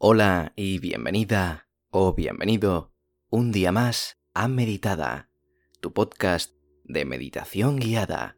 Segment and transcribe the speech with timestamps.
[0.00, 2.92] Hola y bienvenida o bienvenido
[3.30, 5.28] un día más a Meditada,
[5.80, 6.54] tu podcast
[6.84, 8.36] de meditación guiada.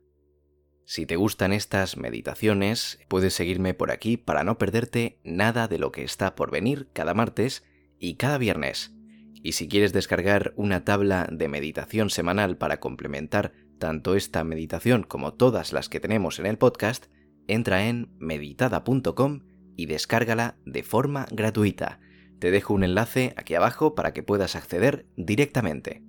[0.87, 5.93] Si te gustan estas meditaciones, puedes seguirme por aquí para no perderte nada de lo
[5.93, 7.63] que está por venir cada martes
[7.99, 8.95] y cada viernes.
[9.43, 15.35] Y si quieres descargar una tabla de meditación semanal para complementar tanto esta meditación como
[15.35, 17.09] todas las que tenemos en el podcast,
[17.49, 19.50] entra en meditada.com
[19.81, 22.01] y descárgala de forma gratuita.
[22.39, 26.03] Te dejo un enlace aquí abajo para que puedas acceder directamente.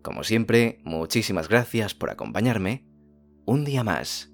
[0.00, 2.86] Como siempre, muchísimas gracias por acompañarme
[3.44, 4.32] un día más.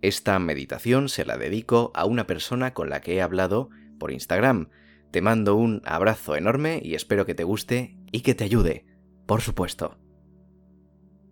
[0.00, 3.68] Esta meditación se la dedico a una persona con la que he hablado
[3.98, 4.70] por Instagram.
[5.10, 8.86] Te mando un abrazo enorme y espero que te guste y que te ayude,
[9.26, 9.98] por supuesto.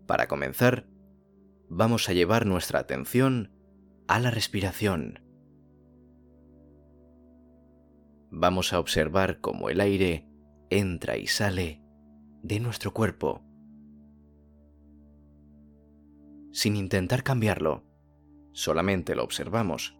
[0.06, 0.86] Para comenzar,
[1.70, 3.61] vamos a llevar nuestra atención
[4.08, 5.20] a la respiración.
[8.30, 10.26] Vamos a observar cómo el aire
[10.70, 11.82] entra y sale
[12.42, 13.42] de nuestro cuerpo,
[16.52, 17.84] sin intentar cambiarlo,
[18.52, 19.98] solamente lo observamos.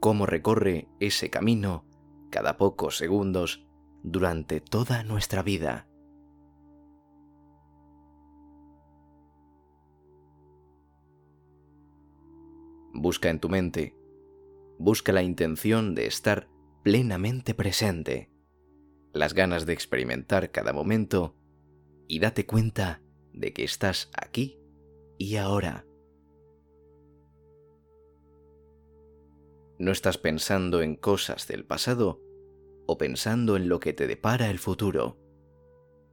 [0.00, 1.86] Cómo recorre ese camino
[2.30, 3.66] cada pocos segundos
[4.02, 5.86] durante toda nuestra vida.
[13.02, 13.96] Busca en tu mente,
[14.78, 16.48] busca la intención de estar
[16.84, 18.30] plenamente presente,
[19.12, 21.34] las ganas de experimentar cada momento
[22.06, 24.60] y date cuenta de que estás aquí
[25.18, 25.84] y ahora.
[29.80, 32.22] No estás pensando en cosas del pasado
[32.86, 35.18] o pensando en lo que te depara el futuro.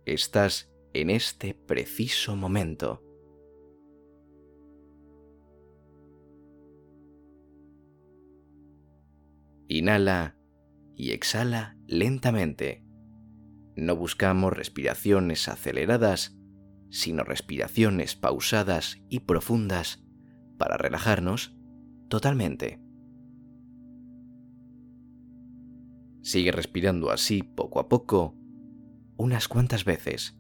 [0.08, 3.04] Estás en este preciso momento.
[9.72, 10.36] Inhala
[10.96, 12.84] y exhala lentamente.
[13.76, 16.36] No buscamos respiraciones aceleradas,
[16.90, 20.04] sino respiraciones pausadas y profundas
[20.58, 21.56] para relajarnos
[22.10, 22.82] totalmente.
[26.24, 28.36] Sigue respirando así poco a poco,
[29.18, 30.39] unas cuantas veces.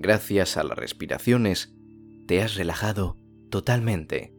[0.00, 1.74] Gracias a las respiraciones,
[2.26, 3.18] te has relajado
[3.50, 4.34] totalmente.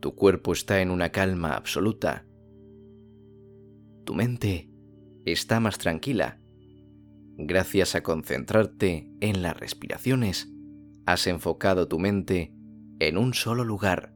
[0.00, 2.26] Tu cuerpo está en una calma absoluta.
[4.04, 4.70] Tu mente
[5.24, 6.40] está más tranquila.
[7.38, 10.48] Gracias a concentrarte en las respiraciones,
[11.06, 12.54] has enfocado tu mente
[12.98, 14.14] en un solo lugar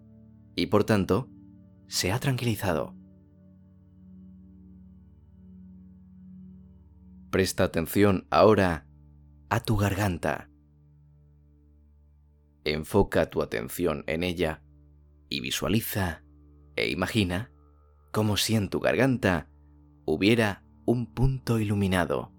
[0.56, 1.28] y por tanto
[1.86, 2.94] se ha tranquilizado.
[7.30, 8.86] Presta atención ahora
[9.50, 10.48] a tu garganta.
[12.64, 14.62] Enfoca tu atención en ella
[15.28, 16.22] y visualiza
[16.76, 17.50] e imagina
[18.12, 19.48] como si en tu garganta
[20.04, 22.32] hubiera un punto iluminado.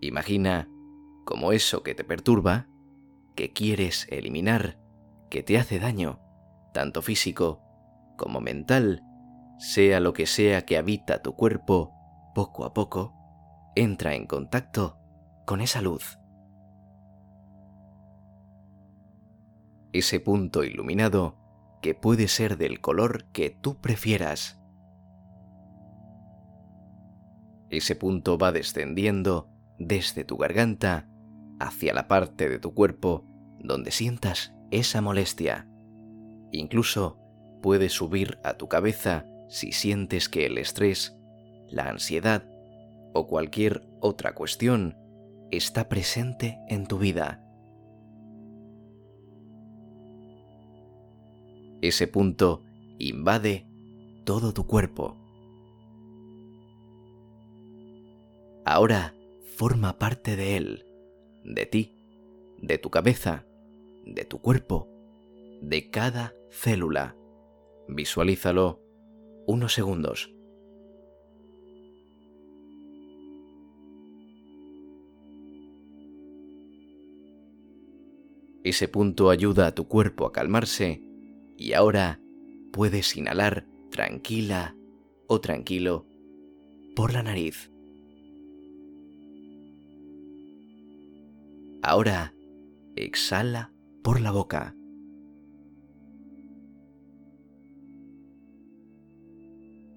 [0.00, 0.68] Imagina
[1.24, 2.68] como eso que te perturba,
[3.34, 4.78] que quieres eliminar,
[5.30, 6.20] que te hace daño,
[6.72, 7.60] tanto físico
[8.16, 9.02] como mental,
[9.62, 11.94] sea lo que sea que habita tu cuerpo,
[12.34, 13.14] poco a poco,
[13.76, 14.98] entra en contacto
[15.46, 16.18] con esa luz.
[19.92, 21.38] Ese punto iluminado
[21.80, 24.60] que puede ser del color que tú prefieras.
[27.70, 29.48] Ese punto va descendiendo
[29.78, 31.08] desde tu garganta
[31.60, 33.28] hacia la parte de tu cuerpo
[33.60, 35.68] donde sientas esa molestia.
[36.50, 37.20] Incluso
[37.62, 41.14] puede subir a tu cabeza si sientes que el estrés,
[41.68, 42.42] la ansiedad
[43.12, 44.96] o cualquier otra cuestión
[45.50, 47.44] está presente en tu vida.
[51.82, 52.62] Ese punto
[52.98, 53.66] invade
[54.24, 55.18] todo tu cuerpo.
[58.64, 59.14] Ahora
[59.58, 60.86] forma parte de él,
[61.44, 61.94] de ti,
[62.56, 63.44] de tu cabeza,
[64.06, 64.88] de tu cuerpo,
[65.60, 67.16] de cada célula.
[67.86, 68.81] Visualízalo
[69.46, 70.32] unos segundos.
[78.64, 81.02] Ese punto ayuda a tu cuerpo a calmarse
[81.58, 82.20] y ahora
[82.72, 84.76] puedes inhalar tranquila
[85.26, 86.06] o tranquilo
[86.94, 87.70] por la nariz.
[91.82, 92.34] Ahora
[92.94, 93.72] exhala
[94.02, 94.76] por la boca.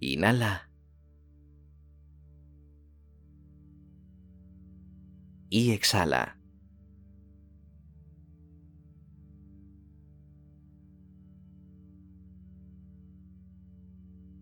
[0.00, 0.70] Inhala.
[5.50, 6.38] Y exhala.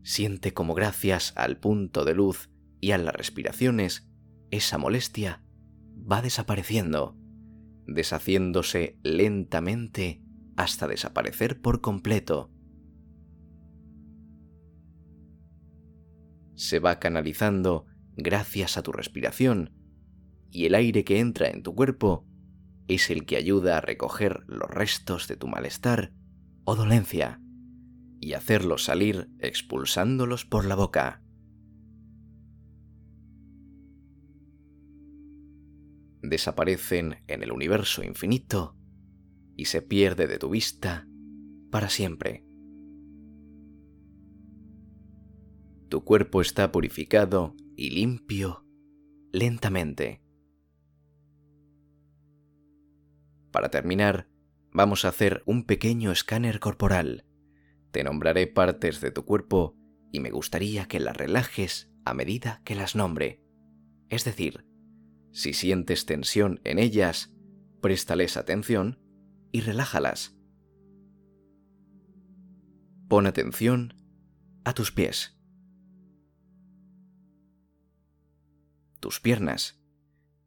[0.03, 2.51] Siente como gracias al punto de luz
[2.81, 4.07] y a las respiraciones,
[4.51, 5.43] esa molestia
[6.11, 7.17] va desapareciendo,
[7.87, 10.23] deshaciéndose lentamente
[10.57, 12.52] hasta desaparecer por completo.
[16.55, 19.73] Se va canalizando gracias a tu respiración
[20.51, 22.27] y el aire que entra en tu cuerpo
[22.89, 26.13] es el que ayuda a recoger los restos de tu malestar
[26.65, 27.41] o dolencia
[28.21, 31.23] y hacerlos salir expulsándolos por la boca.
[36.23, 38.77] Desaparecen en el universo infinito
[39.57, 41.09] y se pierde de tu vista
[41.71, 42.45] para siempre.
[45.93, 48.65] Tu cuerpo está purificado y limpio
[49.31, 50.23] lentamente.
[53.51, 54.27] Para terminar,
[54.71, 57.27] vamos a hacer un pequeño escáner corporal.
[57.91, 59.77] Te nombraré partes de tu cuerpo
[60.11, 63.45] y me gustaría que las relajes a medida que las nombre.
[64.09, 64.65] Es decir,
[65.31, 67.37] si sientes tensión en ellas,
[67.83, 68.99] préstales atención
[69.53, 70.39] y relájalas.
[73.11, 73.93] Pon atención
[74.65, 75.39] a tus pies.
[79.03, 79.83] Tus piernas.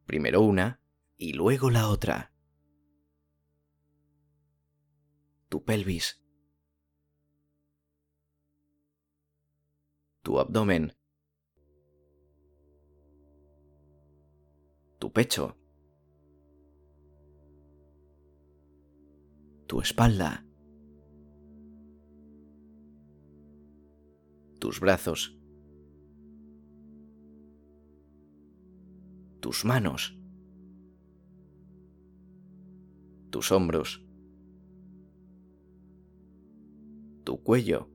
[0.06, 0.81] Primero una
[1.18, 2.31] y luego la otra.
[5.50, 6.24] Tu pelvis.
[10.24, 10.94] Tu abdomen.
[15.00, 15.57] Tu pecho.
[19.68, 20.46] Tu espalda.
[24.60, 25.38] Tus brazos.
[29.45, 30.18] Tus manos,
[33.30, 34.03] tus hombros,
[37.24, 37.88] tu cuello,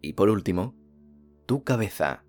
[0.00, 0.74] y por último,
[1.44, 2.24] tu cabeza.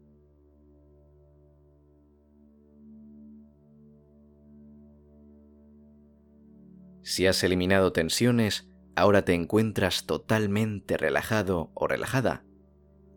[7.01, 12.44] Si has eliminado tensiones, ahora te encuentras totalmente relajado o relajada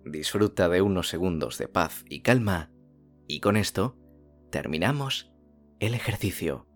[0.05, 2.71] disfruta de unos segundos de paz y calma
[3.27, 3.97] y con esto
[4.51, 5.33] terminamos
[5.79, 6.67] el ejercicio.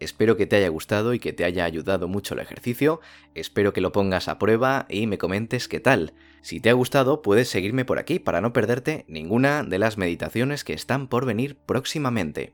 [0.00, 3.00] Espero que te haya gustado y que te haya ayudado mucho el ejercicio,
[3.34, 6.14] espero que lo pongas a prueba y me comentes qué tal.
[6.40, 10.62] Si te ha gustado puedes seguirme por aquí para no perderte ninguna de las meditaciones
[10.62, 12.52] que están por venir próximamente.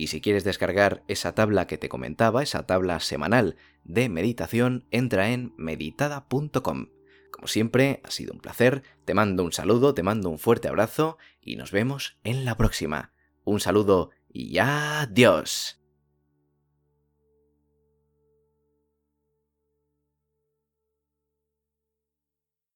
[0.00, 5.28] Y si quieres descargar esa tabla que te comentaba, esa tabla semanal de meditación, entra
[5.28, 6.86] en meditada.com.
[7.30, 11.18] Como siempre, ha sido un placer, te mando un saludo, te mando un fuerte abrazo
[11.42, 13.12] y nos vemos en la próxima.
[13.44, 15.79] Un saludo y adiós.